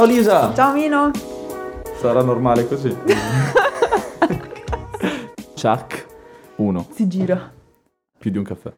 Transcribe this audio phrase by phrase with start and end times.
[0.00, 0.54] Ciao Lisa!
[0.54, 1.10] Ciao Mino!
[1.98, 2.88] Sarà normale così.
[5.54, 6.06] Chuck
[6.56, 6.86] 1.
[6.90, 7.52] Si gira.
[8.18, 8.72] Più di un caffè.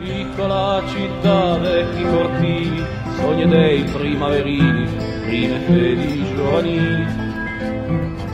[0.00, 2.84] Piccola città, vecchi cortili,
[3.16, 4.86] sogni dei primaverili,
[5.26, 7.06] prime fedi giovanili.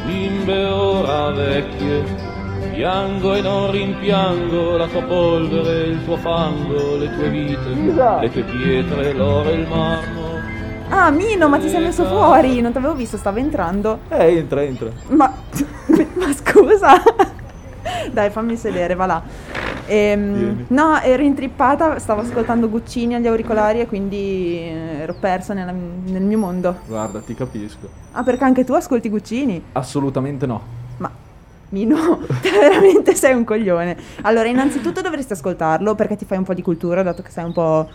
[0.07, 2.05] Bimbe ora vecchie,
[2.77, 7.71] piango e non rimpiango la tua polvere, il tuo fango, le tue vite,
[8.21, 10.25] le tue pietre, l'oro e il marmo.
[10.91, 12.61] Ah, Mino, ma ti sei messo fuori!
[12.61, 14.01] Non ti avevo visto, stavo entrando.
[14.11, 14.91] Eh, entra, entra.
[15.09, 15.33] Ma,
[16.17, 17.03] ma scusa!
[18.13, 19.23] Dai, fammi sedere, va là.
[19.87, 25.73] Ehm, no, ero intrippata, stavo ascoltando Guccini agli auricolari e quindi eh, ero persa nella-
[25.73, 26.77] nel mio mondo.
[26.87, 27.89] Guarda, ti capisco.
[28.13, 29.63] Ah, perché anche tu ascolti Guccini?
[29.73, 30.61] Assolutamente no.
[30.99, 31.11] Ma
[31.71, 33.97] Mino, te veramente sei un coglione.
[34.23, 37.53] Allora, innanzitutto dovresti ascoltarlo perché ti fai un po' di cultura, dato che sei un
[37.53, 37.89] po'.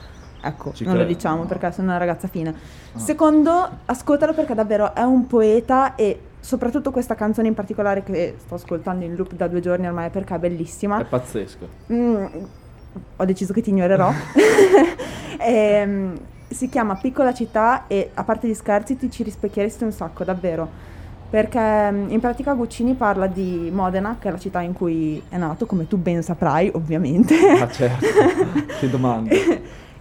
[0.44, 1.48] Ecco, Ci non lo credo, diciamo no.
[1.48, 2.50] perché sono una ragazza fina.
[2.50, 3.00] Ah.
[3.00, 8.56] Secondo, ascoltalo perché davvero è un poeta e soprattutto questa canzone in particolare che sto
[8.56, 11.00] ascoltando in loop da due giorni ormai perché è bellissima.
[11.00, 11.68] È pazzesco.
[11.94, 12.26] Mm,
[13.18, 14.12] ho deciso che ti ignorerò.
[15.44, 16.16] Ehm,
[16.48, 20.70] si chiama Piccola città e a parte gli scherzi ti ci rispecchieresti un sacco, davvero.
[21.32, 25.38] Perché mm, in pratica Guccini parla di Modena, che è la città in cui è
[25.38, 27.34] nato, come tu ben saprai, ovviamente.
[27.58, 28.06] Ah, certo.
[28.78, 29.34] che domanda.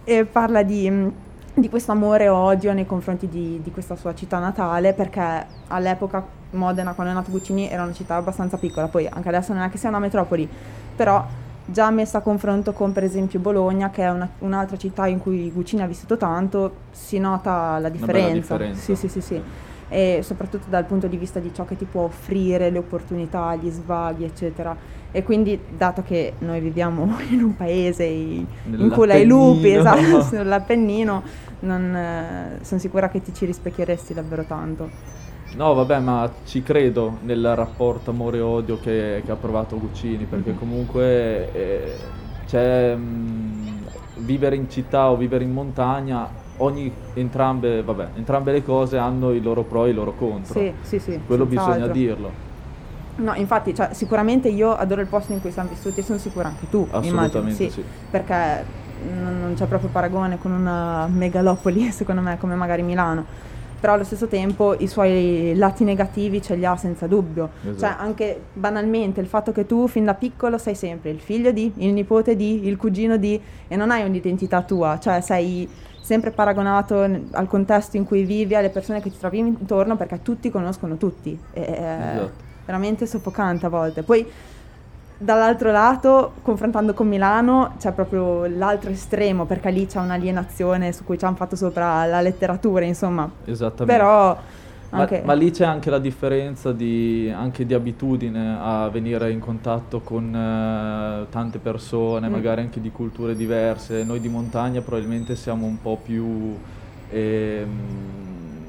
[0.03, 1.07] e parla di, mm,
[1.53, 6.21] di questo amore e odio nei confronti di, di questa sua città natale, perché all'epoca
[6.51, 9.69] Modena, quando è nato Guccini, era una città abbastanza piccola, poi anche adesso non è
[9.69, 10.45] che sia una metropoli,
[10.93, 11.25] però
[11.63, 15.49] già messa a confronto con per esempio Bologna, che è una- un'altra città in cui
[15.49, 18.57] Guccini ha vissuto tanto, si nota la differenza.
[18.57, 18.81] differenza.
[18.81, 19.41] Sì, sì, sì, sì.
[19.93, 23.69] E soprattutto dal punto di vista di ciò che ti può offrire, le opportunità, gli
[23.69, 24.77] svaghi, eccetera.
[25.11, 28.47] E quindi, dato che noi viviamo in un paese in
[28.89, 31.23] cui ai lupi, esatto, sull'Appennino,
[31.59, 34.91] sono sicura che ti ci rispecchieresti davvero tanto.
[35.53, 40.57] No, vabbè, ma ci credo nel rapporto amore-odio che, che ha provato Guccini, perché Mhm.
[40.57, 42.13] comunque eh,
[42.45, 43.85] c'è mm,
[44.15, 49.41] vivere in città o vivere in montagna, ogni, entrambe, vabbè, entrambe le cose hanno i
[49.41, 50.59] loro pro e i loro contro.
[50.59, 51.19] Sì, sì, sì.
[51.25, 51.93] Quello bisogna senz'altro.
[51.93, 52.31] dirlo.
[53.17, 56.47] No, infatti, cioè, sicuramente io adoro il posto in cui siamo vissuti e sono sicura
[56.47, 57.69] anche tu, immagino, sì.
[57.69, 57.83] sì.
[58.09, 58.65] Perché
[59.09, 63.49] non, c'è proprio paragone con una megalopoli, secondo me, come magari Milano.
[63.79, 67.49] Però allo stesso tempo i suoi lati negativi ce li ha senza dubbio.
[67.63, 68.03] Cioè, Esatto.
[68.03, 71.91] anche banalmente il fatto che tu fin da piccolo sei sempre il figlio di, il
[71.91, 75.67] nipote di, il cugino di e non hai un'identità tua, cioè sei
[76.01, 76.99] sempre paragonato
[77.31, 81.39] al contesto in cui vivi, alle persone che ti trovi intorno perché tutti conoscono tutti.
[81.51, 82.31] È Esatto.
[82.65, 84.03] veramente soffocante a volte.
[84.03, 84.29] Poi
[85.17, 91.19] dall'altro lato, confrontando con Milano, c'è proprio l'altro estremo perché lì c'è un'alienazione su cui
[91.19, 93.29] ci hanno fatto sopra la letteratura, insomma.
[93.45, 93.85] Esattamente.
[93.85, 94.35] Però
[94.91, 95.21] Ma, anche...
[95.25, 100.33] ma lì c'è anche la differenza di, anche di abitudine a venire in contatto con
[100.35, 102.31] eh, tante persone, Mm.
[102.31, 104.03] magari anche di culture diverse.
[104.03, 106.55] Noi di montagna probabilmente siamo un po' più...
[107.09, 107.69] ehm,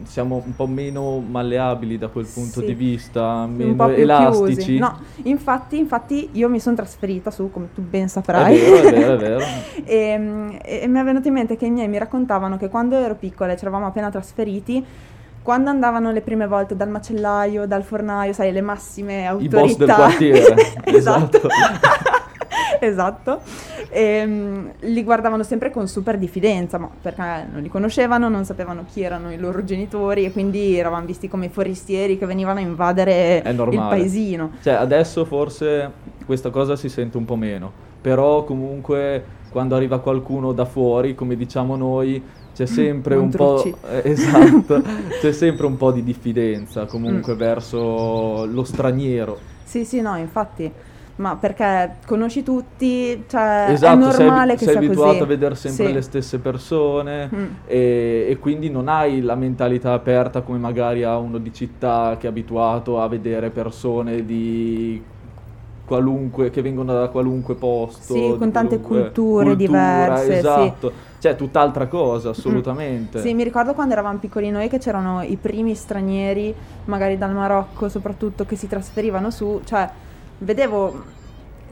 [0.05, 2.67] siamo un po' meno malleabili da quel punto Sì.
[2.67, 4.55] di vista, un meno po' più elastici.
[4.57, 4.79] chiusi.
[4.79, 8.59] No, infatti, infatti io mi sono trasferita su, come tu ben È saprai.
[8.59, 9.45] vero, è vero, è vero.
[9.85, 12.69] e, mm, e- e mi è venuto in mente che i miei mi raccontavano che
[12.69, 14.85] quando ero piccola e ci eravamo appena trasferiti,
[15.43, 19.61] quando andavano le prime volte dal macellaio, dal fornaio, sai, le massime I autorità.
[19.61, 20.55] boss del quartiere.
[20.85, 21.37] esatto.
[21.37, 21.49] esatto.
[22.81, 23.41] esatto.
[23.91, 29.03] Ehm, li guardavano sempre con super diffidenza, ma perché non li conoscevano, non sapevano chi
[29.03, 33.87] erano i loro genitori e quindi eravamo visti come forestieri che venivano a invadere il
[33.89, 34.53] paesino.
[34.63, 35.91] Cioè, adesso forse
[36.25, 37.71] questa cosa si sente un po' meno,
[38.01, 42.23] però comunque quando arriva qualcuno da fuori, come diciamo noi,
[42.55, 43.79] c'è sempre Non un po'...
[43.89, 44.83] eh, esatto,
[45.21, 47.39] c'è sempre un po' di diffidenza comunque Mm.
[47.39, 49.39] verso lo straniero.
[49.65, 50.71] Sì, sì, no, infatti.
[51.15, 55.23] Ma perché conosci tutti, cioè esatto, è sei, normale che sei sia abituato così.
[55.23, 55.93] a vedere sempre Sì.
[55.93, 57.45] le stesse persone Mm.
[57.67, 62.27] e, e quindi non hai la mentalità aperta come magari ha uno di città che
[62.27, 65.03] è abituato a vedere persone di
[65.85, 70.73] qualunque che vengono da qualunque posto Sì, con tante culture cultura, diverse, sì.
[71.23, 73.21] Cioè tutt'altra cosa assolutamente.
[73.21, 76.53] Sì, mi ricordo quando eravamo piccoli noi che c'erano i primi stranieri,
[76.87, 79.89] magari dal Marocco soprattutto, che si trasferivano su, cioè
[80.39, 81.12] vedevo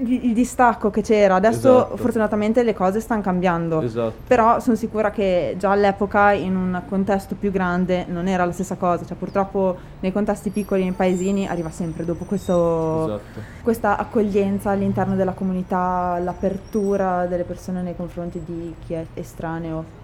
[0.03, 1.37] il, distacco che c'era.
[1.37, 1.97] Adesso Esatto.
[1.97, 3.81] fortunatamente le cose stanno cambiando.
[3.83, 8.53] esatto Però sono sicura che già all'epoca in un contesto più grande non era la
[8.53, 13.97] stessa cosa, cioè purtroppo nei contesti piccoli, nei paesini, arriva sempre dopo questo, esatto questa
[13.97, 20.00] accoglienza all'interno della comunità, l'apertura delle persone nei confronti di chi è estraneo.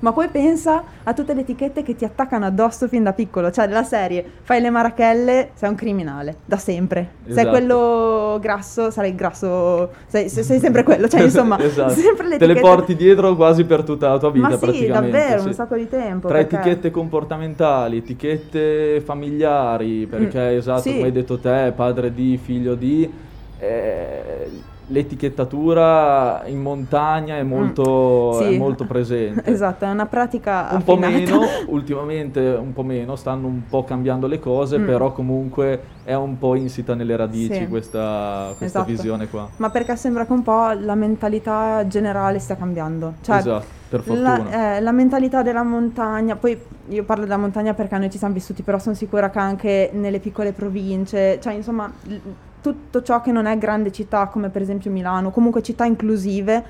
[0.00, 3.66] Ma poi pensa a tutte le etichette che ti attaccano addosso fin da piccolo, cioè
[3.66, 7.08] della serie, fai le marachelle, sei un criminale, da sempre.
[7.24, 7.48] Sei Esatto.
[7.50, 11.92] quello grasso, sarai grasso, sei, sei- sei sempre quello, cioè insomma, Esatto.
[11.92, 15.18] sempre le Te le porti dietro quasi per tutta la tua vita Ma sì, praticamente.
[15.18, 15.46] davvero, sì.
[15.48, 16.28] un sacco di tempo.
[16.28, 20.92] Tra perché- etichette comportamentali, etichette familiari, perché Mm, esatto, sì.
[20.94, 23.10] come hai detto te, padre di, figlio di,
[23.58, 24.50] eh,
[24.90, 28.54] l'etichettatura in montagna è molto, Mm, sì.
[28.54, 29.42] è molto presente.
[29.50, 31.16] Esatto, è una pratica Un po' affinata.
[31.16, 34.86] meno, ultimamente un po' meno, stanno un po' cambiando le cose, Mm.
[34.86, 37.68] però comunque è un po' insita nelle radici Sì.
[37.68, 38.84] questa, questa Esatto.
[38.90, 39.48] visione qua.
[39.56, 43.14] Ma perché sembra che un po' la mentalità generale stia cambiando.
[43.20, 44.38] Cioè, esatto, per fortuna.
[44.50, 46.58] La, eh, la mentalità della montagna, poi
[46.88, 50.18] io parlo della montagna perché noi ci siamo vissuti, però sono sicura che anche nelle
[50.20, 52.14] piccole province, cioè insomma l-
[52.60, 56.62] tutto ciò che non è grande città come per esempio Milano, comunque città inclusive,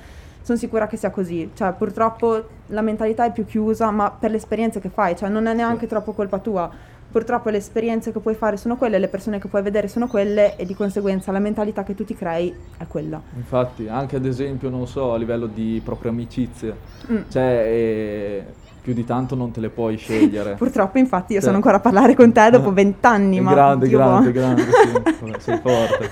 [0.42, 1.50] sono sicura che sia così.
[1.54, 5.46] Cioè purtroppo la mentalità è più chiusa, ma per le esperienze che fai, cioè non
[5.46, 6.70] è neanche troppo colpa tua.
[7.10, 10.54] Purtroppo le esperienze che puoi fare sono quelle, le persone che puoi vedere sono quelle
[10.56, 13.20] e di conseguenza la mentalità che tu ti crei è quella.
[13.34, 16.72] Infatti, anche ad esempio, non so, a livello di proprie amicizie,
[17.10, 17.22] Mm.
[17.28, 18.44] cioè eh,
[18.82, 20.54] più di tanto non te le puoi scegliere.
[20.58, 23.40] Purtroppo, infatti, io Cioè- sono ancora a parlare con te dopo vent'anni.
[23.40, 24.54] Ma grande, grande, buono.
[24.56, 25.34] grande, sì.
[25.38, 26.10] sei forte.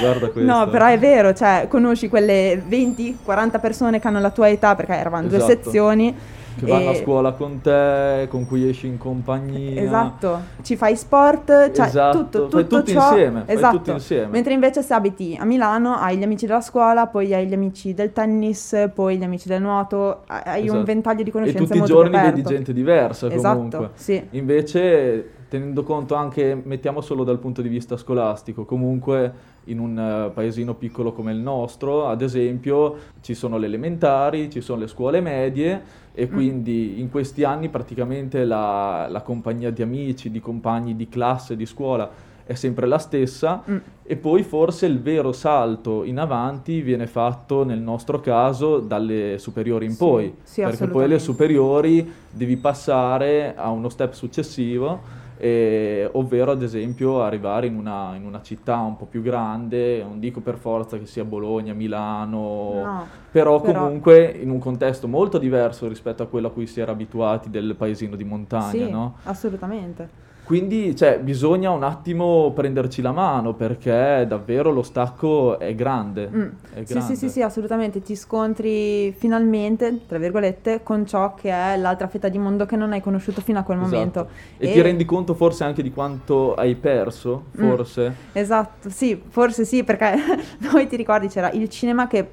[0.00, 0.40] Guarda questo.
[0.52, 4.92] No, però è vero, cioè, conosci quelle 20-40 persone che hanno la tua età, perché
[4.94, 5.52] eravamo due Esatto.
[5.62, 6.14] sezioni.
[6.56, 9.82] Che vanno a e- scuola con te, con cui esci in compagnia.
[9.82, 13.76] Esatto, ci fai sport, cioè Esatto, tutto, fai tutto tutto ciò, insieme, esatto.
[13.76, 14.26] tutto insieme.
[14.28, 17.92] Mentre invece se abiti a Milano hai gli amici della scuola, poi hai gli amici
[17.94, 20.78] del tennis, poi gli amici del nuoto, hai Esatto.
[20.78, 22.48] un ventaglio di E conoscenze tutti i molto giorni più vedi aperto.
[22.50, 23.90] gente diversa Esatto, comunque.
[23.94, 24.22] sì.
[24.30, 30.30] Invece, tenendo conto anche, mettiamo solo dal punto di vista scolastico, comunque in un eh,
[30.34, 35.20] paesino piccolo come il nostro, ad esempio, ci sono le elementari, ci sono le scuole
[35.20, 36.16] medie Mm.
[36.16, 41.56] e quindi in questi anni praticamente la, la compagnia di amici, di compagni di classe,
[41.56, 42.08] di scuola
[42.46, 43.76] è sempre la stessa Mm.
[44.04, 49.86] e poi forse il vero salto in avanti viene fatto nel nostro caso dalle superiori
[49.86, 51.12] in Sì, poi, sì, perché poi assolutamente.
[51.14, 58.14] le superiori devi passare a uno step successivo, eh, ovvero ad esempio arrivare in una,
[58.16, 62.82] in una città un po' più grande, non dico per forza che sia Bologna, Milano,
[62.82, 66.80] No, però però- comunque in un contesto molto diverso rispetto a quello a cui si
[66.80, 69.16] era abituati del paesino di montagna, sì, no?
[69.24, 70.08] assolutamente.
[70.44, 76.28] Quindi, cioè, bisogna un attimo prenderci la mano perché davvero lo stacco è grande.
[76.30, 76.42] Mm.
[76.74, 77.14] è Sì, grande.
[77.14, 78.02] sì, sì, sì, assolutamente.
[78.02, 82.92] Ti scontri finalmente, tra virgolette, con ciò che è l'altra fetta di mondo che non
[82.92, 83.94] hai conosciuto fino a quel Esatto.
[83.94, 84.28] momento.
[84.58, 87.70] E, ti rendi conto forse anche di quanto hai perso, Mm.
[87.70, 88.14] forse?
[88.32, 90.12] Esatto, sì, forse sì, perché
[90.70, 92.32] poi ti ricordi c'era il cinema che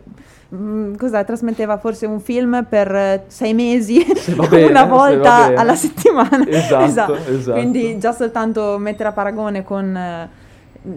[0.54, 5.76] mm, cos'è, trasmetteva forse un film per eh, sei mesi, Se bene, una volta alla
[5.76, 6.46] settimana.
[6.48, 7.58] Esatto, esatto.
[7.58, 10.30] Quindi già soltanto mettere a paragone con eh,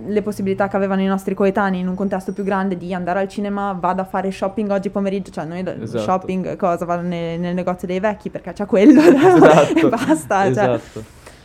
[0.06, 3.28] le possibilità che avevano i nostri coetanei in un contesto più grande di andare al
[3.28, 6.02] cinema, vado a fare shopping oggi pomeriggio, cioè noi Esatto.
[6.02, 10.42] shopping cosa, vado ne- nel negozio dei vecchi perché c'è quello Esatto, e basta.
[10.42, 10.50] cioè.
[10.50, 11.02] esatto.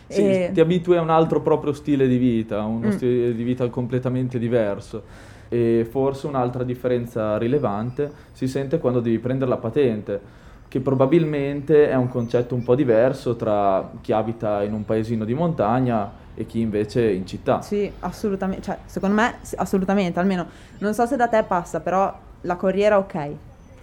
[0.07, 2.91] Sì, E- ti abitui a un altro proprio stile di vita, uno Mm.
[2.91, 5.03] stile di vita completamente diverso.
[5.49, 10.21] E forse un'altra differenza rilevante si sente quando devi prendere la patente,
[10.67, 15.33] che probabilmente è un concetto un po' diverso tra chi abita in un paesino di
[15.33, 17.61] montagna e chi invece in città.
[17.61, 20.45] Sì, assolutamente, cioè secondo me assolutamente, almeno
[20.77, 23.29] non so se da te passa, però la corriera ok.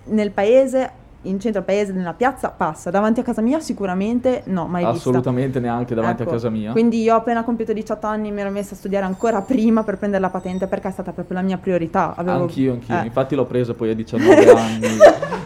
[0.04, 0.90] Nel paese,
[1.28, 4.98] in centro al paese, nella piazza passa, davanti a casa mia sicuramente no, mai vista.
[4.98, 6.72] Assolutamente neanche davanti Ecco, a casa mia.
[6.72, 9.96] Quindi io ho appena compiuto 18 anni mi ero messa a studiare ancora prima per
[9.98, 12.14] prendere la patente perché è stata proprio la mia priorità.
[12.16, 13.00] Avevo- Anch'io, anch'io.
[13.00, 13.04] eh.
[13.04, 14.86] Infatti l'ho presa poi a 19 anni.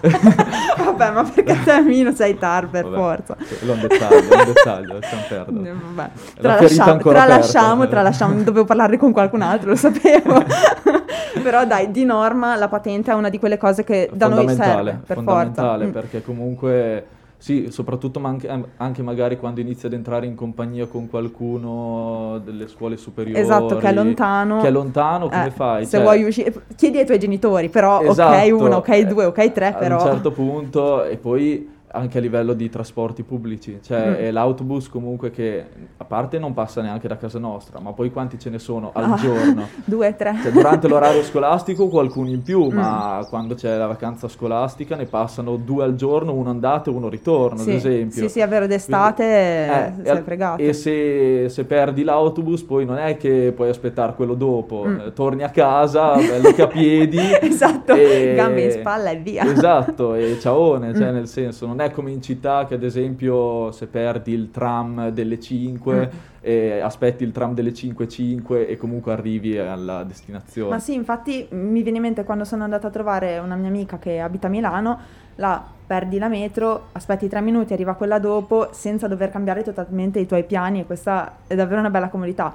[1.01, 3.37] Vabbè, ma perché te Mino sei tar per Vabbè, forza.
[3.37, 5.75] È un dettaglio, è un dettaglio, lasciamo perdere.
[5.95, 10.45] Vabbè, tralasciamo, tralasciamo, tralasciamo, dovevo parlarne con qualcun altro, lo sapevo.
[11.43, 14.91] Però dai, di norma la patente è una di quelle cose che da noi fondamentale,
[14.91, 15.87] serve, per fondamentale forza.
[15.87, 15.91] Mm.
[15.91, 17.07] perché comunque
[17.41, 22.69] sì, soprattutto ma anche, anche magari quando inizi ad entrare in compagnia con qualcuno delle
[22.69, 23.41] scuole superiori.
[23.41, 24.61] Esatto, che è lontano.
[24.61, 25.85] Che è lontano, come Eh, fai?
[25.87, 29.53] Se Cioè, vuoi uscire, chiedi ai tuoi genitori, però ok esatto, uno, ok due, ok
[29.53, 29.97] tre, però...
[29.97, 34.15] un certo punto e poi anche a livello di trasporti pubblici, cioè Mm.
[34.15, 35.65] è l'autobus comunque che
[35.97, 39.05] a parte non passa neanche da casa nostra, ma poi quanti ce ne sono al
[39.13, 39.17] Ah.
[39.17, 39.67] giorno?
[39.85, 40.37] Due, tre.
[40.43, 42.75] Cioè, durante l'orario scolastico qualcuno in più, Mm.
[42.77, 47.09] ma quando c'è la vacanza scolastica ne passano due al giorno, uno andata e uno
[47.09, 47.71] ritorno, sì.
[47.71, 48.23] ad esempio.
[48.23, 50.63] Sì, sì, è vero, d'estate Eh, sei e- fregato.
[50.63, 55.01] E se, se perdi l'autobus, poi non è che puoi aspettare quello dopo, Mm.
[55.07, 57.19] eh, torni a casa, bello che a piedi.
[57.41, 59.45] esatto, e- gambe in spalla e via.
[59.45, 61.15] Esatto, e ciaone, cioè Mm.
[61.15, 65.39] nel senso, non è come in città che ad esempio se perdi il tram delle
[65.41, 66.19] 5 Mm.
[66.41, 70.71] e aspetti il tram delle 5.05 e comunque arrivi alla destinazione.
[70.71, 73.99] Ma sì, infatti mi viene in mente quando sono andata a trovare una mia amica
[73.99, 74.99] che abita a Milano,
[75.37, 80.27] là perdi la metro, aspetti tre minuti, arriva quella dopo, senza dover cambiare totalmente i
[80.27, 82.55] tuoi piani e questa è davvero una bella comodità.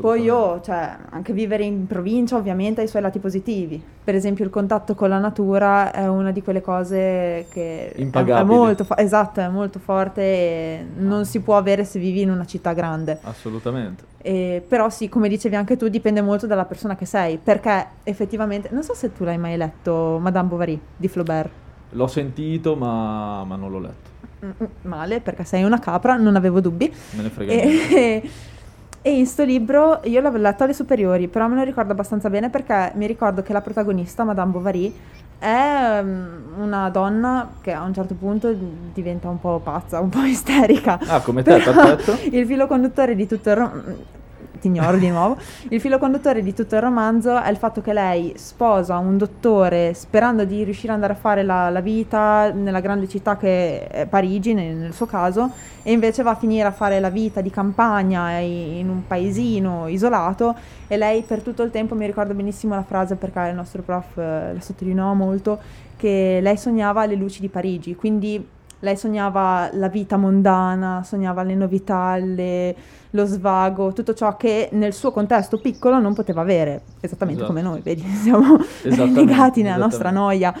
[0.00, 3.82] Poi io, cioè, anche vivere in provincia ovviamente ha i suoi lati positivi.
[4.04, 7.98] Per esempio il contatto con la natura è una di quelle cose che è-
[8.42, 12.30] è, molto, fo- esatto, è molto forte e non si può avere se vivi in
[12.30, 13.18] una città grande.
[13.22, 14.04] Assolutamente.
[14.22, 18.68] E- però sì, come dicevi anche tu, dipende molto dalla persona che sei, perché effettivamente,
[18.70, 21.50] non so se tu l'hai mai letto, Madame Bovary di Flaubert.
[21.90, 24.08] L'ho sentito ma, ma non l'ho letto,
[24.44, 26.92] Mm, mm, Male, perché sei una capra, non avevo dubbi.
[27.16, 27.52] me ne frega.
[27.52, 28.30] E,
[29.02, 32.48] e in sto libro io l'avevo letto alle superiori, però me lo ricordo abbastanza bene
[32.50, 34.94] perché mi ricordo che la protagonista, Madame Bovary,
[35.38, 38.54] è mm, una donna che a un certo punto
[38.92, 40.98] diventa un po' pazza, un po' isterica.
[41.06, 42.16] Ah, come te, perfetto.
[42.30, 44.16] Il filo conduttore di tutto il romanzo.
[44.60, 45.36] Ti ignoro di nuovo.
[45.68, 49.94] Il filo conduttore di tutto il romanzo è il fatto che lei sposa un dottore
[49.94, 54.06] sperando di riuscire ad andare a fare la, la vita nella grande città che è
[54.06, 55.50] Parigi, nel, nel suo caso,
[55.82, 60.54] e invece va a finire a fare la vita di campagna in un paesino isolato.
[60.88, 64.16] E lei per tutto il tempo mi ricordo benissimo la frase perché il nostro prof
[64.16, 65.58] eh, la sottolineò molto,
[65.96, 71.54] che lei sognava le luci di Parigi, quindi lei sognava la vita mondana, sognava le
[71.54, 72.74] novità, le-
[73.12, 77.56] lo svago, tutto ciò che nel suo contesto piccolo non poteva avere, esattamente Esatto.
[77.58, 80.54] come noi, vedi, siamo legati nella nostra noia.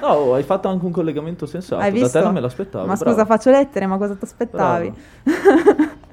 [0.00, 2.18] No, hai fatto anche un collegamento sensato, Hai da visto?
[2.18, 2.86] te non me l'aspettavo.
[2.86, 3.10] Ma bravo.
[3.12, 4.92] scusa, faccio lettere, ma cosa ti aspettavi?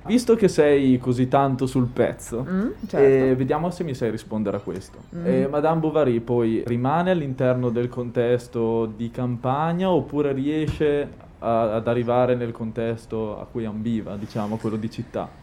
[0.04, 3.36] Visto che sei così tanto sul pezzo, Mm, eh, certo.
[3.38, 4.98] vediamo se mi sai rispondere a questo.
[5.16, 5.26] Mm.
[5.26, 11.08] Eh, Madame Bovary poi rimane all'interno del contesto di campagna oppure riesce
[11.44, 15.40] a- ad arrivare nel contesto a cui ambiva, diciamo, quello di città?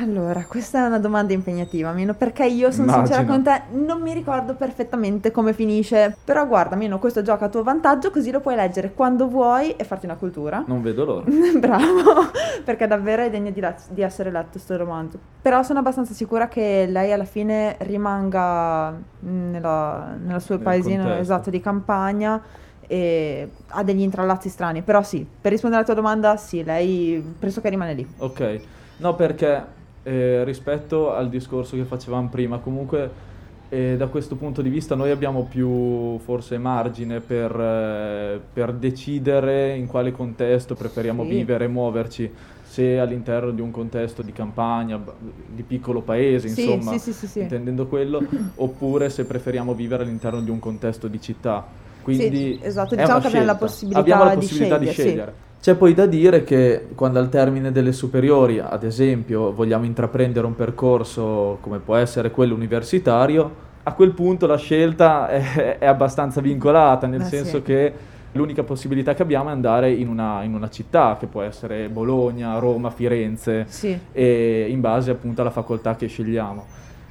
[0.00, 3.06] Allora, questa è una domanda impegnativa, Mino, perché io sono Immagino.
[3.06, 6.16] sincera con te, non mi ricordo perfettamente come finisce.
[6.22, 9.84] Però guarda, Mino, questo gioca a tuo vantaggio, così lo puoi leggere quando vuoi e
[9.84, 10.62] farti una cultura.
[10.66, 11.24] Non vedo l'ora.
[11.58, 12.30] Bravo,
[12.64, 15.18] perché davvero è degno di, let- di essere letto questo romanzo.
[15.40, 21.22] Però sono abbastanza sicura che lei alla fine rimanga nella, nel suo Nel paesino contesto.
[21.22, 22.42] esatto di campagna
[22.86, 24.82] e ha degli intrallazzi strani.
[24.82, 28.06] Però sì, per rispondere alla tua domanda, sì, lei pressoché rimane lì.
[28.18, 28.60] Ok,
[28.98, 29.64] no perché
[30.02, 33.24] eh, rispetto al discorso che facevamo prima, comunque
[33.68, 39.74] eh, da questo punto di vista noi abbiamo più forse margine per, eh, per decidere
[39.74, 41.28] in quale contesto preferiamo Sì.
[41.30, 45.00] vivere e muoverci, se all'interno di un contesto di campagna,
[45.48, 47.40] di piccolo paese, Sì, insomma, sì.
[47.40, 48.22] intendendo quello,
[48.56, 51.66] oppure se preferiamo vivere all'interno di un contesto di città.
[52.06, 53.66] Quindi Sì, esatto, è diciamo una che abbiamo la scelta.
[53.66, 55.08] possibilità Abbiamo la di possibilità di scegliere, sì.
[55.08, 55.32] scegliere.
[55.60, 60.54] C'è poi da dire che quando al termine delle superiori, ad esempio, vogliamo intraprendere un
[60.54, 67.08] percorso come può essere quello universitario, a quel punto la scelta è, è abbastanza vincolata,
[67.08, 67.62] nel Eh, senso sì.
[67.62, 67.92] che
[68.32, 72.58] l'unica possibilità che abbiamo è andare in una, in una città, che può essere Bologna,
[72.58, 73.98] Roma, Firenze, Sì.
[74.12, 76.64] e in base appunto alla facoltà che scegliamo.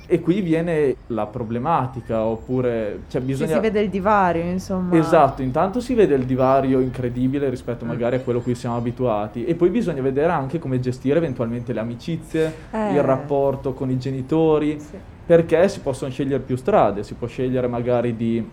[0.08, 3.56] E qui viene la problematica, oppure cioè bisogna...
[3.56, 4.96] si vede il divario, insomma.
[4.98, 9.46] Esatto, intanto si vede il divario incredibile rispetto magari a quello a cui siamo abituati
[9.46, 12.94] e poi bisogna vedere anche come gestire eventualmente le amicizie, Eh.
[12.94, 14.96] il rapporto con i genitori, Sì.
[15.26, 18.48] perché si possono scegliere più strade, si può scegliere magari di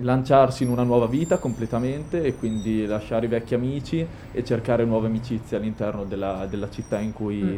[0.00, 5.08] lanciarsi in una nuova vita completamente e quindi lasciare i vecchi amici e cercare nuove
[5.08, 7.56] amicizie all'interno della, della città in cui, Mm.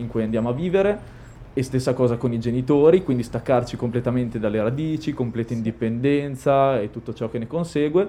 [0.00, 1.20] in cui andiamo a vivere.
[1.54, 7.12] E stessa cosa con i genitori, quindi staccarci completamente dalle radici, completa indipendenza e tutto
[7.12, 8.08] ciò che ne consegue.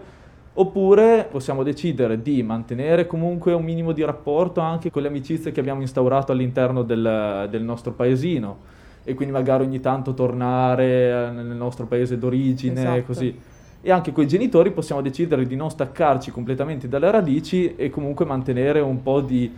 [0.56, 5.60] Oppure possiamo decidere di mantenere comunque un minimo di rapporto anche con le amicizie che
[5.60, 8.58] abbiamo instaurato all'interno del, del nostro paesino
[9.04, 13.04] e quindi magari ogni tanto tornare eh, nel nostro paese d'origine Esatto.
[13.04, 13.38] così.
[13.82, 18.24] E anche con i genitori possiamo decidere di non staccarci completamente dalle radici e comunque
[18.24, 19.52] mantenere un po' di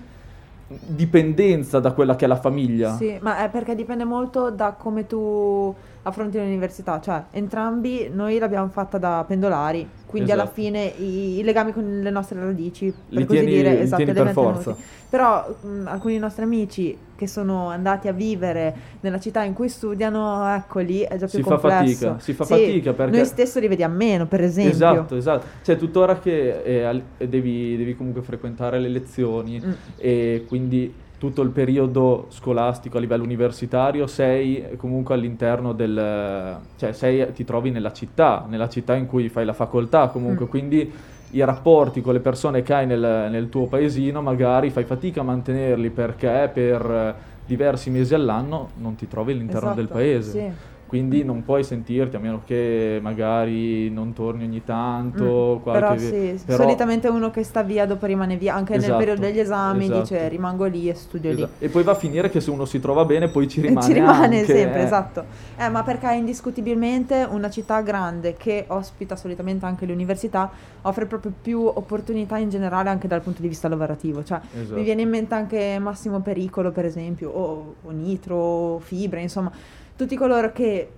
[0.68, 2.96] dipendenza da quella che è la famiglia.
[2.96, 5.74] Sì, ma è perché dipende molto da come tu
[6.08, 10.62] affronti l'università, cioè entrambi noi l'abbiamo fatta da pendolari, quindi alla Esatto.
[10.62, 14.18] fine i, i legami con le nostre radici, per Li così tieni- dire, esatto, tieni
[14.20, 14.62] per forza.
[14.74, 14.84] tenuti.
[15.10, 20.54] Però mh, alcuni nostri amici che sono andati a vivere nella città in cui studiano,
[20.56, 22.06] ecco lì è già più Si fa complesso.
[22.08, 24.74] fatica, si fa Sì, fatica perché- Noi stesso li vediamo meno, per esempio.
[24.74, 25.46] Esatto, esatto.
[25.64, 29.72] Cioè, tuttora che eh, devi, devi comunque frequentare le lezioni Mm.
[29.98, 30.94] e quindi
[31.26, 36.58] tutto il periodo scolastico a livello universitario sei comunque all'interno del...
[36.78, 40.50] cioè sei, ti trovi nella città, nella città in cui fai la facoltà comunque, Mm.
[40.50, 40.92] quindi
[41.32, 45.24] i rapporti con le persone che hai nel, nel tuo paesino magari fai fatica a
[45.24, 47.16] mantenerli perché per
[47.46, 50.32] diversi mesi all'anno non ti trovi all'interno del Esatto, paese.
[50.32, 50.52] sì.
[50.88, 55.58] Quindi non puoi sentirti a meno che magari non torni ogni tanto.
[55.60, 58.92] Mm, qualche- però sì, però- solitamente uno che sta via dopo rimane via, anche Esatto,
[58.92, 60.00] nel periodo degli esami esatto.
[60.02, 61.38] dice rimango lì e studio lì.
[61.42, 61.66] Esatto.
[61.66, 63.86] E poi va a finire che se uno si trova bene poi ci rimane.
[63.86, 64.84] ci rimane anche, sempre, eh.
[64.84, 65.24] esatto.
[65.58, 70.50] Eh, ma perché indiscutibilmente una città grande che ospita solitamente anche le università,
[70.84, 74.24] offre proprio più opportunità in generale anche dal punto di vista lavorativo.
[74.24, 74.76] Cioè, Esatto.
[74.78, 79.52] mi viene in mente anche Massimo Pericolo, per esempio, o, o Nitro, o Fibre, insomma,
[79.96, 80.90] tutti coloro che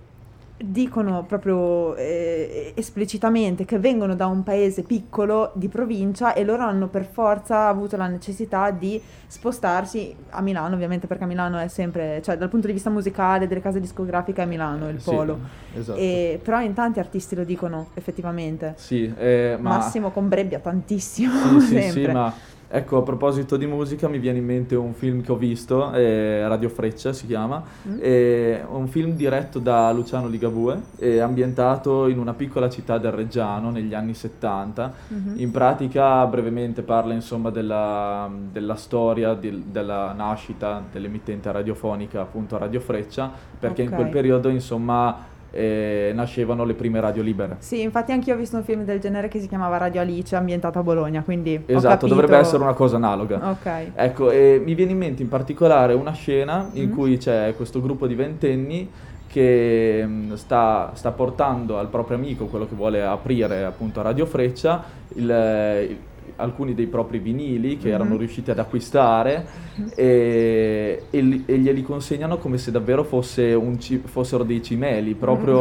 [0.60, 6.88] dicono proprio eh, esplicitamente che vengono da un paese piccolo di provincia e loro hanno
[6.88, 12.36] per forza avuto la necessità di spostarsi a Milano, ovviamente perché Milano è sempre, cioè
[12.36, 15.38] dal punto di vista musicale, delle case discografiche è Milano il Sì, polo.
[15.76, 15.96] esatto.
[15.96, 18.74] E, però in tanti artisti lo dicono effettivamente.
[18.78, 19.76] Sì, eh, ma...
[19.76, 22.04] Massimo con Brebbia tantissimo, Sì, sì, sempre.
[22.06, 22.34] sì, ma
[22.70, 26.46] ecco, a proposito di musica mi viene in mente un film che ho visto, eh,
[26.46, 27.98] Radio Freccia si chiama, Mm.
[27.98, 33.70] è un film diretto da Luciano Ligabue, è ambientato in una piccola città del Reggiano
[33.70, 34.92] negli anni 70.
[35.08, 35.34] Mhm.
[35.36, 42.80] In pratica, brevemente, parla insomma della, della storia di- della nascita dell'emittente radiofonica, appunto Radio
[42.80, 43.94] Freccia, perché in Ok.
[43.94, 47.56] quel periodo, insomma, eh, nascevano le prime radio libere.
[47.60, 50.78] Sì, infatti anch'io ho visto un film del genere che si chiamava Radio Alice, ambientato
[50.78, 53.50] a Bologna, quindi Esatto, dovrebbe essere una cosa analoga.
[53.50, 53.90] Ok.
[53.94, 56.92] Ecco, e mi viene in mente in particolare una scena in Mm.
[56.92, 58.88] cui c'è questo gruppo di ventenni
[59.26, 64.82] che mh, sta, sta portando al proprio amico, quello che vuole aprire appunto Radio Freccia,
[65.14, 65.96] il- il-
[66.38, 67.94] alcuni dei propri vinili che Mhm.
[67.94, 69.46] erano riusciti ad acquistare
[69.94, 75.14] e, e li- e glieli consegnano come se davvero fosse un ci- fossero dei cimeli,
[75.14, 75.58] proprio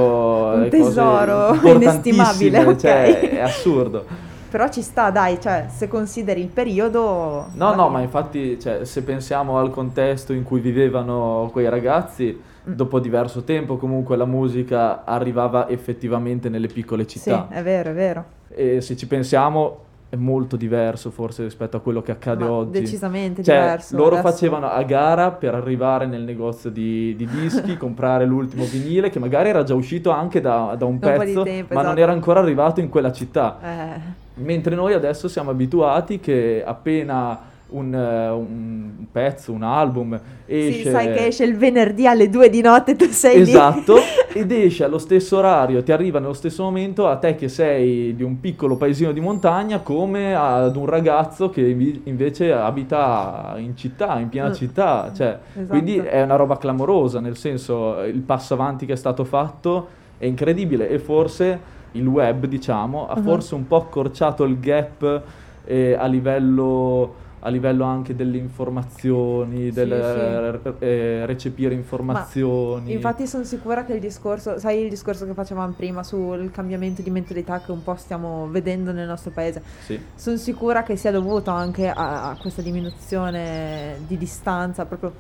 [0.54, 3.30] Un le cose tesoro inestimabile, cioè, ok.
[3.30, 4.06] è assurdo.
[4.50, 7.48] Però ci sta, dai, cioè, se consideri il periodo...
[7.54, 12.74] No, no, ma infatti, cioè, se pensiamo al contesto in cui vivevano quei ragazzi, Mm.
[12.74, 17.48] dopo diverso tempo comunque la musica arrivava effettivamente nelle piccole Sì, città.
[17.50, 18.26] è vero, è vero.
[18.50, 19.78] E se ci pensiamo
[20.10, 22.80] è molto diverso forse rispetto a quello che accade Ma oggi.
[22.80, 23.98] decisamente Cioè, diverso.
[23.98, 24.30] loro adesso.
[24.32, 29.50] facevano a gara per arrivare nel negozio di, di dischi, comprare l'ultimo vinile che magari
[29.50, 32.02] era già uscito anche da, da un Da un pezzo, tempo, ma non esatto.
[32.04, 33.58] era ancora arrivato in quella città.
[33.62, 37.40] Eh, Mentre noi adesso siamo abituati che appena
[37.70, 40.84] un, eh, un pezzo, un album esce...
[40.84, 43.50] Sì, sai che esce il venerdì alle due di notte, tu sei lì.
[43.50, 43.96] Esatto,
[44.34, 48.24] ed esce allo stesso orario, ti arriva nello stesso momento a te che sei di
[48.24, 51.62] un piccolo paesino di montagna come ad un ragazzo che
[52.04, 54.54] invece abita in città, in piena Mm.
[54.54, 55.68] città, cioè, Esatto.
[55.68, 59.88] quindi è una roba clamorosa, nel senso il passo avanti che è stato fatto
[60.18, 61.60] è incredibile e forse
[61.94, 63.24] il web, diciamo, ha Mhm.
[63.24, 65.22] forse un po' accorciato il gap
[65.66, 70.84] eh, a livello a livello anche delle informazioni, del sì.
[70.84, 72.92] eh, recepire informazioni.
[72.92, 77.10] Infatti sono sicura che il discorso, sai il discorso che facevamo prima sul cambiamento di
[77.10, 79.98] mentalità che un po' stiamo vedendo nel nostro paese, Sì.
[80.16, 85.14] sono sicura che sia dovuto anche a, a questa diminuzione di distanza, proprio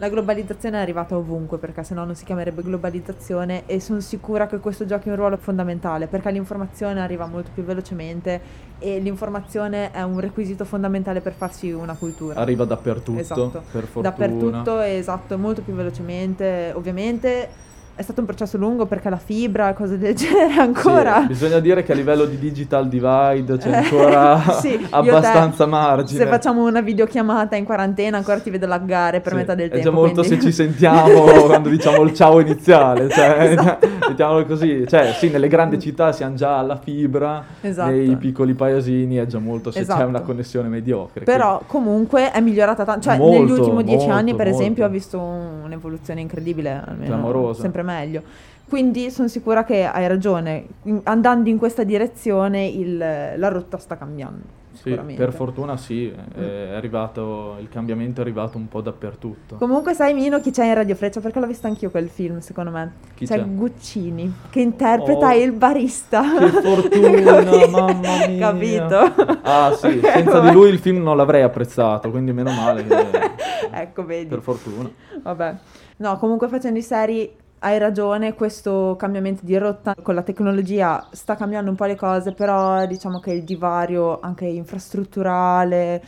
[0.00, 4.58] la globalizzazione è arrivata ovunque perché sennò non si chiamerebbe globalizzazione e sono sicura che
[4.58, 8.40] questo giochi un ruolo fondamentale perché l'informazione arriva molto più velocemente
[8.78, 12.40] e l'informazione è un requisito fondamentale per farsi una cultura.
[12.40, 13.62] Arriva dappertutto, Esatto.
[13.70, 14.08] per fortuna.
[14.08, 16.72] Dappertutto, esatto, molto più velocemente.
[16.74, 17.48] Ovviamente
[17.94, 21.20] è stato un processo lungo perché la fibra, cose del genere ancora.
[21.22, 25.66] Sì, bisogna dire che a livello di digital divide c'è ancora sì, io te, abbastanza
[25.66, 26.18] margine.
[26.20, 29.72] Se facciamo una videochiamata in quarantena ancora ti vedo laggare per Sì, metà del è
[29.72, 29.84] tempo.
[29.84, 33.88] già molto quindi- se ci sentiamo quando diciamo il ciao iniziale, cioè, Esatto.
[34.08, 37.90] mettiamolo così, cioè sì, nelle grandi città siamo già alla fibra, Esatto.
[37.90, 40.06] nei piccoli paesini è già molto se c'è Esatto.
[40.06, 41.24] una connessione mediocre.
[41.24, 43.02] Però comunque è migliorata tanto.
[43.02, 44.60] Cioè, Molto, negli ultimi dieci molto, anni, per molto.
[44.60, 46.82] esempio, ho visto un- un'evoluzione incredibile.
[46.86, 47.62] Almeno Clamorosa.
[47.62, 48.22] Sempre meglio.
[48.68, 50.64] Quindi sono sicura che hai ragione.
[51.04, 54.58] Andando in questa direzione, il- la rotta sta cambiando.
[54.72, 55.22] sicuramente.
[55.22, 59.56] per fortuna sì, è arrivato, il cambiamento è arrivato un po' dappertutto.
[59.56, 61.20] Comunque sai Mino chi c'è in Radio Freccia?
[61.20, 62.92] Perché l'ho visto anch'io quel film, secondo me.
[63.14, 63.44] Chi c'è, c'è?
[63.44, 66.22] Guccini, che interpreta Oh, il barista.
[66.38, 67.68] Che fortuna, Capito?
[67.68, 68.38] mamma mia.
[68.38, 68.96] Capito?
[69.42, 70.48] Ah sì, Ok, senza vabbè.
[70.48, 72.96] di lui il film non l'avrei apprezzato, quindi meno male che...
[73.72, 74.28] ecco, vedi.
[74.28, 74.88] per fortuna.
[75.22, 75.54] Vabbè.
[75.98, 81.36] No, comunque facendo i seri hai ragione, questo cambiamento di rotta con la tecnologia sta
[81.36, 86.02] cambiando un po' le cose, però diciamo che il divario anche infrastrutturale,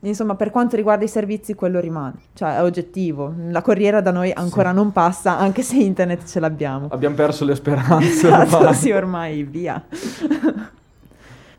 [0.00, 3.32] insomma, per quanto riguarda i servizi quello rimane, cioè è oggettivo.
[3.50, 6.88] La corriera da noi ancora non passa, anche se internet ce l'abbiamo.
[6.90, 8.26] Abbiamo perso le speranze.
[8.26, 8.74] Esatto, ormai.
[8.74, 9.84] sì, ormai via.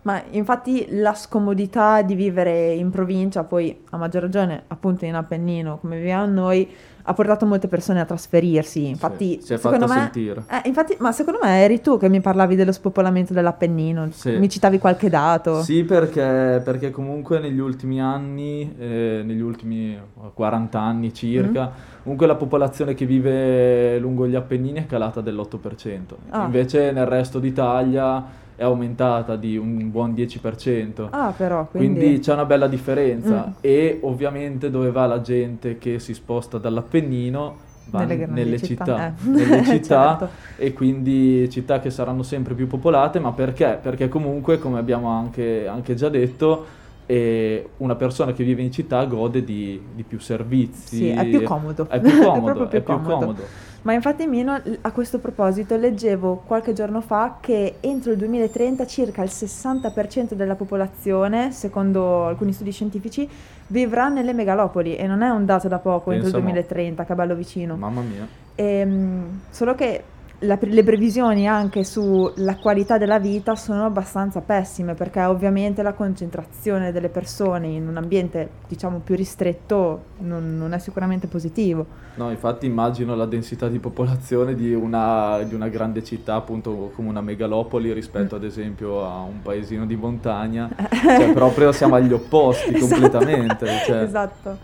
[0.04, 5.78] Ma infatti la scomodità di vivere in provincia, poi a maggior ragione appunto in Appennino,
[5.80, 6.68] come viviamo noi,
[7.04, 8.88] ha portato molte persone a trasferirsi.
[8.88, 10.44] Infatti, si è fatta me, sentire.
[10.50, 14.38] eh, infatti, ma secondo me eri tu che mi parlavi dello spopolamento dell'Appennino, Sì.
[14.38, 15.62] mi citavi qualche dato.
[15.62, 19.98] Sì, perché, perché comunque negli ultimi anni, eh, negli ultimi
[20.34, 22.02] 40 anni circa, Mm.
[22.04, 26.18] comunque la popolazione che vive lungo gli Appennini è calata dell'8%.
[26.30, 26.44] Ah.
[26.44, 28.24] Invece nel resto d'Italia
[28.62, 31.08] è aumentata di un buon 10%.
[31.10, 32.19] Ah, però, Quindi quindi...
[32.19, 33.54] c'è una bella differenza Mm.
[33.62, 39.08] e ovviamente dove va la gente che si sposta dall'Appennino va Nelle nelle, città, città,
[39.08, 39.30] eh.
[39.30, 40.30] nelle città Certo.
[40.58, 43.80] e quindi città che saranno sempre più popolate, ma perché?
[43.82, 46.65] Perché comunque, come abbiamo anche, anche già detto,
[47.08, 50.97] eh, una persona che vive in città gode di, di più servizi.
[50.97, 51.88] Sì, è più comodo.
[51.89, 53.43] È più comodo, proprio più è più comodo.
[53.84, 59.24] Ma infatti Mino, a questo proposito, leggevo qualche giorno fa che entro il 2030 circa
[59.24, 63.28] il 60% della popolazione, secondo alcuni studi scientifici,
[63.67, 66.44] vivrà nelle megalopoli e non è un dato da poco entro il Pensa mo.
[66.44, 67.76] 2030, che è bello vicino.
[67.76, 68.28] Mamma mia.
[68.54, 70.04] Ehm, solo che
[70.43, 76.91] la le previsioni anche sulla qualità della vita sono abbastanza pessime perché ovviamente la concentrazione
[76.91, 81.86] delle persone in un ambiente diciamo più ristretto non, non è sicuramente positivo.
[82.15, 87.10] No, infatti immagino la densità di popolazione di una, di una grande città, appunto come
[87.10, 92.73] una megalopoli rispetto ad esempio a un paesino di montagna, cioè proprio siamo agli opposti
[92.73, 92.88] Esatto.
[92.88, 93.65] completamente.
[93.86, 94.58] cioè, Esatto.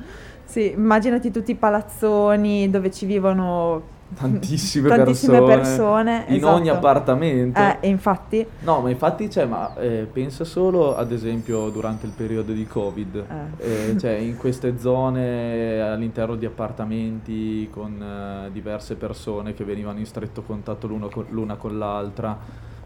[0.44, 6.54] Sì, immaginati tutti i palazzoni dove ci vivono Tantissime, tantissime persone, persone, in esatto.
[6.54, 7.60] ogni appartamento.
[7.60, 12.14] Eh, e infatti, No, ma infatti, cioè, ma, eh, pensa solo ad esempio durante il
[12.16, 13.26] periodo di Covid,
[13.60, 13.92] Eh.
[13.92, 20.06] Eh, cioè in queste zone all'interno di appartamenti con eh, diverse persone che venivano in
[20.06, 22.38] stretto contatto l'uno con- l'una con l'altra,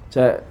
[0.09, 0.41] cioè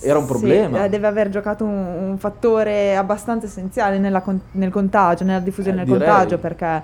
[0.00, 0.84] era un Sì, problema.
[0.84, 1.72] eh, deve aver giocato un,
[2.10, 6.08] un fattore abbastanza essenziale nella con- nel contagio, nella diffusione Eh, del direi.
[6.08, 6.82] contagio, perché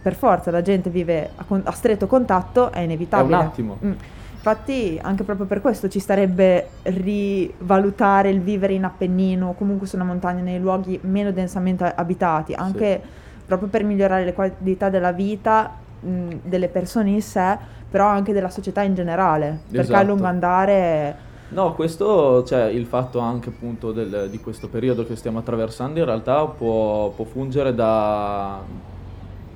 [0.00, 3.34] per forza la gente vive a, con- a stretto contatto, è inevitabile.
[3.34, 3.78] È un attimo.
[3.84, 3.92] Mm.
[4.34, 9.96] Infatti, anche proprio per questo ci starebbe rivalutare il vivere in Appennino, o comunque su
[9.96, 13.00] una montagna, nei luoghi meno densamente abitati, anche
[13.46, 17.56] proprio per migliorare le qualità della vita mh, delle persone in sé,
[17.90, 20.06] però anche della società in generale, perché a Esatto.
[20.06, 21.16] lungo andare...
[21.48, 26.04] No, questo, cioè il fatto anche appunto del- di questo periodo che stiamo attraversando in
[26.04, 28.60] realtà può, può fungere da,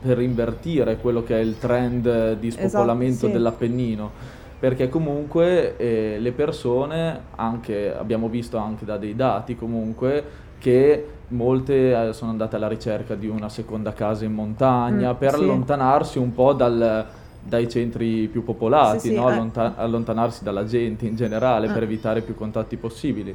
[0.01, 3.33] per invertire quello che è il trend di spopolamento Esatto, sì.
[3.33, 4.11] dell'Appennino.
[4.59, 10.25] Perché comunque eh, le persone, anche, abbiamo visto anche da dei dati comunque,
[10.59, 15.35] che molte eh, sono andate alla ricerca di una seconda casa in montagna Mm, per
[15.35, 15.43] sì.
[15.43, 17.07] allontanarsi un po' dal-
[17.41, 19.29] dai centri più popolati, Sì, no?
[19.29, 19.33] eh.
[19.35, 21.85] Allonta- allontanarsi dalla gente in generale per Eh.
[21.85, 23.35] evitare più contatti possibili.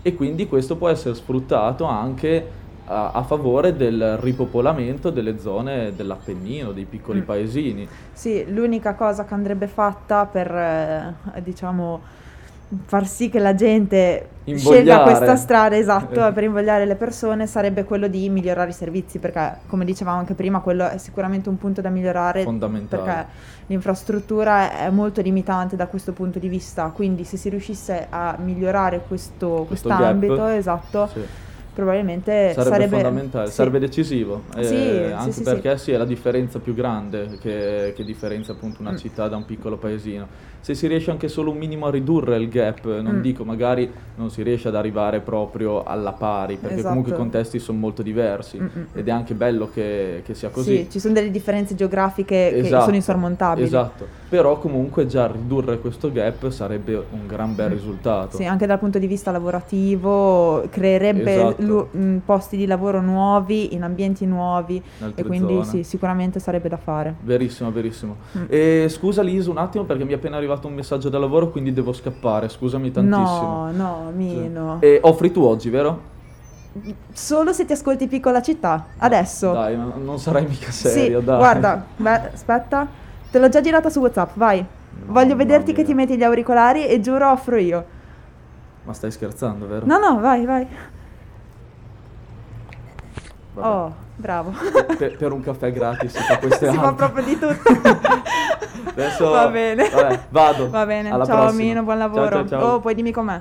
[0.00, 2.44] E quindi questo può essere sfruttato anche
[2.84, 7.24] a, a favore del ripopolamento delle zone dell'Appennino, dei piccoli Mm.
[7.24, 7.88] paesini.
[8.12, 12.00] Sì, l'unica cosa che andrebbe fatta per, eh, diciamo,
[12.86, 14.58] far sì che la gente scelga
[14.94, 15.02] Invogliare.
[15.04, 16.32] questa strada, esatto, Eh.
[16.32, 20.60] per invogliare le persone, sarebbe quello di migliorare i servizi, perché come dicevamo anche prima,
[20.60, 23.02] quello è sicuramente un punto da migliorare, Fondamentale.
[23.02, 23.26] perché
[23.66, 29.02] l'infrastruttura è molto limitante da questo punto di vista, quindi se si riuscisse a migliorare
[29.06, 30.48] questo, Questo quest'ambito, gap.
[30.56, 31.20] esatto, Sì.
[31.74, 33.52] Probabilmente Sarebbe, sarebbe, fondamentale, sì.
[33.54, 35.92] sarebbe decisivo, eh, Sì, anche sì, perché sì.
[35.92, 38.96] è la differenza più grande che, che differenzia appunto una Mm.
[38.96, 40.28] città da un piccolo paesino.
[40.60, 43.20] Se si riesce anche solo un minimo a ridurre il gap, non Mm.
[43.20, 46.88] dico magari non si riesce ad arrivare proprio alla pari, perché Esatto.
[46.88, 50.50] comunque i contesti sono molto diversi Mm, mm, ed è anche bello che, che sia
[50.50, 50.76] così.
[50.84, 53.66] Sì, ci sono delle differenze geografiche che Esatto, sono insormontabili.
[53.66, 57.72] Esatto, però comunque già ridurre questo gap sarebbe un gran bel Mm.
[57.72, 58.36] risultato.
[58.36, 61.61] Sì, anche dal punto di vista lavorativo creerebbe Esatto.
[61.62, 66.68] Lu- mh, posti di lavoro nuovi, in ambienti nuovi altre e quindi sì, sicuramente sarebbe
[66.68, 67.14] da fare.
[67.22, 68.16] Verissimo, verissimo.
[68.36, 68.44] Mm.
[68.48, 71.72] E scusa Lisu un attimo perché mi è appena arrivato un messaggio da lavoro, quindi
[71.72, 73.70] devo scappare, scusami tantissimo.
[73.70, 74.76] No, no, Mino.
[74.80, 76.10] E offri tu oggi, vero?
[77.12, 78.86] solo se ti ascolti piccola città.
[78.98, 79.52] Adesso.
[79.52, 81.36] Dai, no- non sarai mica sì, serio, dai.
[81.36, 82.86] guarda, beh, aspetta.
[83.30, 84.64] Te l'ho già girata su WhatsApp, vai.
[85.06, 85.86] Voglio Mamma vederti che mia.
[85.86, 87.84] ti metti gli auricolari e giuro offro io.
[88.84, 89.86] Ma stai scherzando, vero?
[89.86, 90.66] No, no, vai, vai.
[93.54, 93.66] Vabbè.
[93.66, 94.54] Oh, bravo.
[94.96, 97.72] Per, per un caffè gratis si fa queste si fa proprio di tutto.
[98.90, 99.88] Adesso Va bene.
[99.88, 100.70] Vabbè, vado.
[100.70, 101.10] Va bene.
[101.10, 101.62] Alla ciao prossima.
[101.62, 102.30] Mino, buon Ciao, lavoro.
[102.30, 102.72] ciao, ciao.
[102.74, 103.40] Oh, poi dimmi com'è.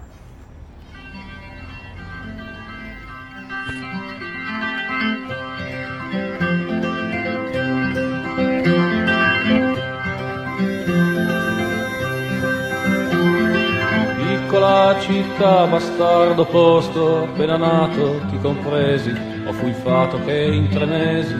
[14.18, 19.12] Piccola città, bastardo posto, appena nato ti compresi,
[19.46, 21.36] ho fu il fato che in tre mesi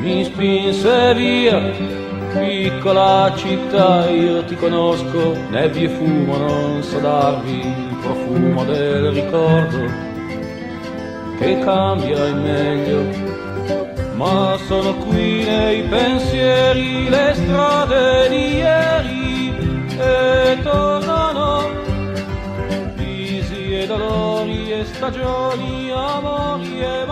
[0.00, 1.98] mi spinse via.
[2.32, 10.08] Piccola città, io ti conosco, nebbie e fumo, non so darvi il profumo del ricordo
[11.38, 13.28] che cambia in meglio.
[14.14, 19.54] Ma sono qui nei pensieri, le strade di ieri
[19.98, 20.99] e tornano
[24.90, 27.06] مستجابی یا باقی